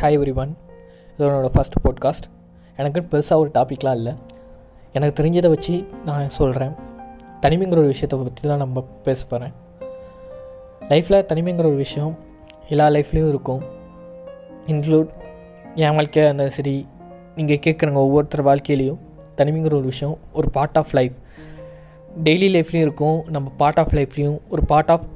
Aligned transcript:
Hi 0.00 0.14
every 0.18 0.34
one 0.34 0.56
இது 1.18 1.28
என்னோடய 1.28 1.50
first 1.54 1.74
podcast 1.82 2.26
எனக்குன்னு 2.76 3.08
பெருசாக 3.10 3.36
ஒரு 3.36 3.50
டாப்பிக்லாம் 3.54 3.94
இல்லை. 3.94 4.14
எனக்கு 4.92 5.22
தெரிஞ்சதை 5.22 5.48
வச்சு 5.48 5.86
நான் 6.04 6.30
சொல்கிறேன் 6.30 6.72
தனிமைங்கிற 7.40 7.80
ஒரு 7.82 7.86
விஷயத்தை 7.86 8.18
பற்றி 8.18 8.48
தான் 8.48 8.58
நம்ம 8.58 8.84
பேச 9.02 9.26
போகிறேன் 9.26 9.52
லைஃப்பில் 10.88 11.26
தனிமைங்கிற 11.32 11.58
ஒரு 11.58 11.74
விஷயம் 11.74 12.18
எல்லா 12.68 12.88
லைஃப்லேயும் 12.88 13.28
இருக்கும். 13.28 13.62
இன்க்ளூட் 14.66 15.10
என் 15.74 15.94
வாழ்க்கையாக 15.94 16.28
இருந்தாலும் 16.28 16.52
சரி 16.52 16.86
நீங்கள் 17.36 17.62
கேட்குறங்க 17.66 17.94
ஒவ்வொருத்தர் 17.94 18.44
வாழ்க்கையிலையும் 18.44 18.98
தனிமைங்கிற 19.36 19.74
ஒரு 19.74 19.88
விஷயம் 19.94 20.18
ஒரு 20.32 20.50
பார்ட் 20.50 20.76
ஆஃப் 20.76 20.92
லைஃப் 20.92 21.12
டெய்லி 22.24 22.50
லைஃப்லேயும் 22.56 22.86
இருக்கும். 22.88 23.24
நம்ம 23.30 23.52
பார்ட் 23.56 23.78
ஆஃப் 23.78 23.92
லைஃப்லேயும் 23.92 24.40
ஒரு 24.48 24.64
பார்ட் 24.64 24.90
ஆஃப் 24.90 25.06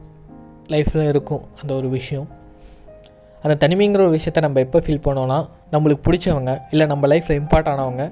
லைஃப்பில் 0.69 1.09
இருக்கும் 1.09 1.43
அந்த 1.61 1.75
ஒரு 1.75 1.89
விஷயம். 1.89 2.43
அந்த 3.45 3.55
தனிமைங்கிற 3.63 4.03
ஒரு 4.07 4.19
விஷயத்த 4.19 4.41
நம்ம 4.41 4.61
எப்போ 4.61 4.79
ஃபீல் 4.85 5.05
பண்ணோன்னா 5.07 5.39
நம்மளுக்கு 5.73 6.05
பிடிச்சவங்க 6.07 6.53
இல்லை 6.71 6.87
நம்ம 6.93 7.07
லைஃப்பில் 7.13 7.39
இம்பார்ட் 7.41 7.69
ஆனவங்க 7.73 8.05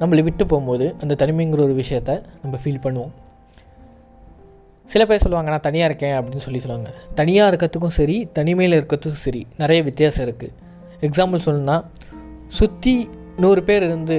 நம்மளை 0.00 0.22
விட்டு 0.22 0.46
போகும்போது 0.46 0.86
அந்த 1.02 1.14
தனிமைங்கிற 1.22 1.60
ஒரு 1.66 1.74
விஷயத்த 1.82 2.22
நம்ம 2.42 2.58
ஃபீல் 2.64 2.82
பண்ணுவோம். 2.86 3.12
சில 4.84 5.06
பேர் 5.06 5.22
சொல்லுவாங்க 5.22 5.50
நான் 5.50 5.66
தனியாக 5.68 5.88
இருக்கேன் 5.90 6.16
அப்படின்னு 6.18 6.44
சொல்லி 6.46 6.58
சொல்லுவாங்க. 6.58 6.90
தனியாக 7.14 7.50
இருக்கிறதுக்கும் 7.50 7.96
சரி 8.00 8.28
தனிமையில் 8.32 8.76
இருக்கிறதுக்கும் 8.78 9.24
சரி 9.26 9.46
நிறைய 9.56 9.82
வித்தியாசம் 9.82 10.26
இருக்குது 10.26 10.52
எக்ஸாம்பிள் 11.06 11.44
சொல்லணும்னா 11.46 11.78
சுற்றி 12.58 13.08
நூறு 13.36 13.62
பேர் 13.62 13.82
இருந்து 13.82 14.18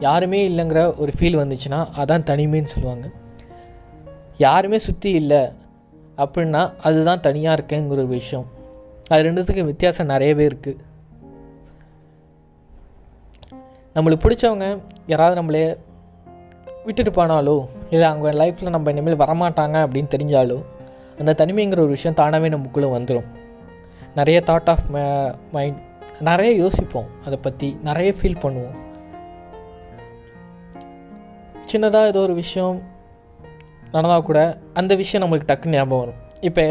யாருமே 0.00 0.40
இல்லைங்கிற 0.48 0.80
ஒரு 1.02 1.12
ஃபீல் 1.18 1.40
வந்துச்சுன்னா 1.42 1.78
அதான் 2.02 2.26
தனிமைன்னு 2.30 2.72
சொல்லுவாங்க. 2.74 3.06
யாருமே 4.38 4.78
சுற்றி 4.78 5.10
இல்லை 5.20 5.42
அப்படின்னா 6.24 6.64
அதுதான் 6.88 7.20
தனியாக 7.20 7.56
இருக்கேங்கிற 7.58 7.96
ஒரு 7.98 8.06
விஷயம். 8.06 8.54
அது 9.08 9.26
ரெண்டுத்துக்கும் 9.26 9.70
வித்தியாசம் 9.72 10.12
நிறையவே 10.12 10.44
இருக்குது 10.46 10.82
நம்மளுக்கு 13.94 14.24
பிடிச்சவங்க 14.24 14.66
யாராவது 15.06 15.34
நம்மளே 15.34 15.66
விட்டுட்டு 16.86 17.10
போனாலோ 17.10 17.54
இல்லை 17.90 18.06
அவங்க 18.08 18.28
லைஃப்பில் 18.40 18.74
நம்ம 18.74 18.90
இனிமேல் 18.90 19.22
வரமாட்டாங்க 19.22 19.76
அப்படின்னு 19.84 20.12
தெரிஞ்சாலோ 20.14 20.58
அந்த 21.18 21.34
தனிமைங்கிற 21.40 21.80
ஒரு 21.86 21.94
விஷயம் 21.96 22.18
தானாகவே 22.20 22.48
நமக்குள்ளே 22.54 22.88
வந்துடும் 22.96 23.28
நிறைய 24.14 24.38
தாட் 24.46 24.70
ஆஃப் 24.72 24.88
மைண்ட் 25.52 25.78
நிறைய 26.28 26.50
யோசிப்போம் 26.62 27.08
அதை 27.24 27.38
பற்றி 27.46 27.68
நிறைய 27.88 28.10
ஃபீல் 28.18 28.42
பண்ணுவோம். 28.42 28.76
சின்னதாக 31.72 32.10
ஏதோ 32.12 32.20
ஒரு 32.20 32.34
விஷயம் 32.42 32.76
நடந்தால் 33.92 34.28
கூட 34.28 34.40
அந்த 34.74 34.92
விஷயம் 35.02 35.24
நம்மளுக்கு 35.24 35.48
டக்குன்னு 35.50 35.76
ஞாபகம் 35.78 36.02
வரும். 36.04 36.20
இப்போ 36.40 36.64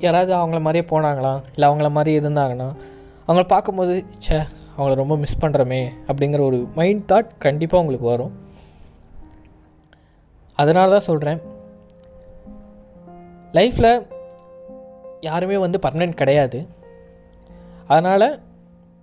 யாராவது 0.00 0.32
அவங்கள 0.34 0.60
மாதிரியே 0.60 0.84
போனாங்களா? 0.90 1.32
இல்லை 1.54 1.66
அவங்கள 1.68 1.90
மாதிரி 1.90 2.12
இருந்தாங்கன்னா? 2.18 2.68
அவங்கள 3.28 3.44
பார்க்கும்போது 3.46 4.04
ச்சே 4.24 4.38
அவங்கள 4.78 4.94
ரொம்ப 4.94 5.16
மிஸ் 5.16 5.40
பண்ணுறமே 5.40 5.80
அப்படிங்கிற 6.08 6.40
ஒரு 6.40 6.58
மைண்ட் 6.74 7.12
தாட் 7.12 7.30
கண்டிப்பாக 7.38 7.82
உங்களுக்கு 7.82 8.08
வரும். 8.08 8.32
அதனால 10.54 10.90
தான் 10.90 11.08
சொல்கிறேன் 11.08 11.40
லைஃப்பில் 13.52 14.06
யாருமே 15.20 15.56
வந்து 15.56 15.78
பர்மனெண்ட் 15.86 16.20
கிடையாது. 16.20 16.58
அதனால் 17.86 18.40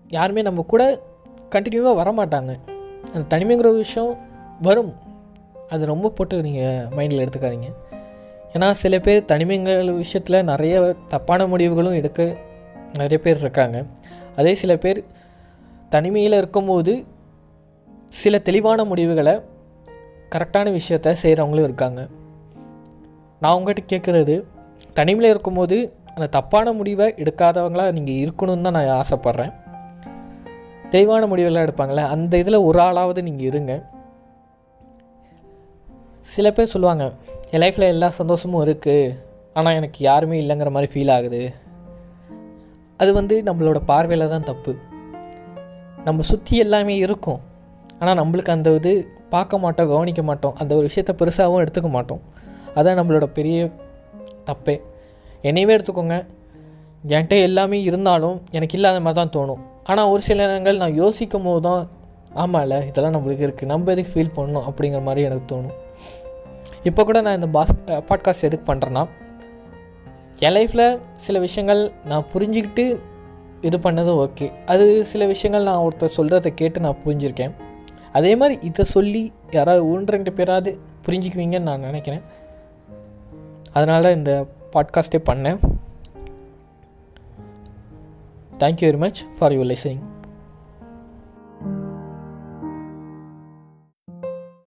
யாருமே 0.09 0.41
நம்ம 0.41 0.61
கூட 0.61 0.83
கண்டினியூவாக 1.49 1.99
வரமாட்டாங்க 2.01 2.51
அந்த 3.13 3.37
தனிமைங்கிற 3.37 3.69
ஒரு 3.73 3.83
விஷயம் 3.85 4.13
வரும். 4.61 4.93
அது 5.69 5.85
ரொம்ப 5.85 6.09
போட்டு 6.09 6.41
நீங்கள் 6.41 6.87
மைண்டில் 6.97 7.23
எடுத்துக்காதீங்க. 7.23 7.69
ஏன்னா 8.57 8.71
சில 8.71 8.99
பேர் 8.99 9.23
தனிமைங்கிற 9.27 9.95
விஷயத்தில் 9.95 10.43
நிறைய 10.43 10.95
தப்பான 11.07 11.47
முடிவுகளும் 11.47 11.93
எடுக்க 11.93 12.35
நிறைய 12.93 13.19
பேர் 13.19 13.39
இருக்காங்க. 13.39 13.83
அதே 14.35 14.55
சில 14.55 14.75
பேர் 14.75 15.03
தனிமையில் 15.89 16.33
இருக்கும்போது 16.33 17.05
சில 18.07 18.37
தெளிவான 18.37 18.83
முடிவுகளை 18.83 19.33
கரெக்டான 20.35 20.79
விஷயத்த 20.79 21.15
செய்கிறவங்களும் 21.23 21.63
இருக்காங்க. 21.63 22.07
நான் 23.39 23.63
உங்கள்கிட்ட 23.63 23.91
கேட்குறது 23.93 24.43
தனிமையில் 24.93 25.29
இருக்கும்போது 25.29 25.93
அந்த 26.07 26.27
தப்பான 26.27 26.73
முடிவை 26.73 27.13
எடுக்காதவங்களாக 27.17 27.91
நீங்கள் 27.91 28.15
இருக்கணும்னு 28.15 28.61
தான் 28.61 28.85
நான் 28.85 29.03
ஆசைப்பட்றேன். 29.03 29.53
தெளிவான 30.89 31.25
முடிவெல்லாம் 31.25 31.67
எடுப்பாங்களே 31.67 32.07
அந்த 32.07 32.37
இதில் 32.37 32.55
ஒரு 32.55 32.79
ஆளாவது 32.79 33.21
நீங்கள் 33.21 33.45
இருங்க. 33.45 33.89
சில 36.37 36.47
பேர் 36.57 36.73
சொல்லுவாங்க 36.73 37.05
என் 37.51 37.61
லைஃப்பில் 37.63 37.91
எல்லா 37.93 38.07
சந்தோஷமும் 38.17 38.63
இருக்குது 38.65 39.13
ஆனால் 39.57 39.77
எனக்கு 39.79 39.99
யாருமே 40.07 40.35
இல்லைங்கிற 40.41 40.69
மாதிரி 40.75 40.89
ஃபீல் 40.93 41.11
ஆகுது. 41.15 41.39
அது 43.01 43.11
வந்து 43.19 43.35
நம்மளோட 43.47 43.79
பார்வையில் 43.91 44.31
தான் 44.33 44.45
தப்பு. 44.49 44.71
நம்ம 46.07 46.25
சுற்றி 46.31 46.55
எல்லாமே 46.65 46.95
இருக்கும் 47.05 47.39
ஆனால் 47.99 48.19
நம்மளுக்கு 48.19 48.53
அந்த 48.55 48.73
இது 48.79 48.93
பார்க்க 49.33 49.61
மாட்டோம் 49.63 49.89
கவனிக்க 49.93 50.21
மாட்டோம். 50.29 50.55
அந்த 50.61 50.71
ஒரு 50.79 50.85
விஷயத்த 50.89 51.13
பெருசாகவும் 51.21 51.61
எடுத்துக்க 51.63 51.89
மாட்டோம். 51.95 52.21
அதான் 52.77 52.99
நம்மளோட 52.99 53.27
பெரிய 53.37 53.57
தப்பே. 54.49 54.75
என்னையவே 55.49 55.75
எடுத்துக்கோங்க 55.77 56.17
என்கிட்ட 57.13 57.35
எல்லாமே 57.47 57.79
இருந்தாலும் 57.89 58.37
எனக்கு 58.57 58.77
இல்லாத 58.77 59.01
மாதிரி 59.07 59.19
தான் 59.21 59.33
தோணும். 59.37 59.63
ஆனால் 59.91 60.11
ஒரு 60.13 60.21
சில 60.29 60.39
நேரங்கள் 60.43 60.81
நான் 60.83 60.95
யோசிக்கும் 61.01 61.47
போது 61.49 61.61
தான் 61.67 61.83
ஆமாம்ல 62.43 62.77
இதெல்லாம் 62.87 63.17
நம்மளுக்கு 63.17 63.45
இருக்குது 63.47 63.71
நம்ம 63.73 63.91
எதுக்கு 63.93 64.13
ஃபீல் 64.15 64.33
பண்ணணும்? 64.37 64.65
அப்படிங்கிற 64.69 65.01
மாதிரி 65.09 65.21
எனக்கு 65.27 65.45
தோணும். 65.53 65.77
இப்போ 66.87 67.03
கூட 67.03 67.21
நான் 67.21 67.35
இந்த 67.35 67.47
பாஸ் 67.47 67.73
பாட்காஸ்ட் 67.85 68.41
எதுக்கு 68.41 68.73
பண்ணுறேன்னா 68.73 69.07
என் 70.35 70.53
லைஃப்பில் 70.53 70.99
சில 71.15 71.39
விஷயங்கள் 71.39 71.91
நான் 72.05 72.25
புரிஞ்சுக்கிட்டு 72.33 72.85
இது 73.61 73.77
பண்ணது 73.77 74.13
ஓகே 74.25 74.51
அது 74.65 75.05
சில 75.05 75.25
விஷயங்கள் 75.25 75.73
நான் 75.73 75.83
ஒருத்தர் 75.83 76.17
சொல்கிறத 76.17 76.47
கேட்டு 76.47 76.79
நான் 76.79 76.97
புரிஞ்சிருக்கேன். 77.05 77.51
அதே 78.11 78.35
மாதிரி 78.35 78.65
இதை 78.65 78.85
சொல்லி 78.85 79.33
யாராவது 79.51 79.89
ஒன்று 79.89 80.13
ரெண்டு 80.13 80.33
பேராவது 80.33 80.79
புரிஞ்சுக்குவீங்கன்னு 81.05 81.59
நான் 81.59 81.79
நினைக்கிறேன். 81.79 82.21
அதனால் 83.73 84.15
இந்த 84.15 84.45
பாட்காஸ்ட்டே 84.73 85.21
பண்ணேன். 85.31 85.59
Thank you 88.59 88.87
very 88.89 88.97
much 88.97 89.23
for 89.39 89.51
your 89.51 89.75
listening 89.75 90.03